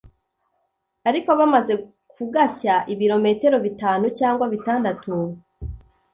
[1.09, 1.73] ariko bamaze
[2.13, 5.13] kugashya ibirometero bitanu cyangwa bitandatu